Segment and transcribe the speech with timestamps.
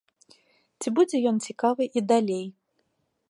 [0.79, 2.45] Ці будзе ён цікавы і далей?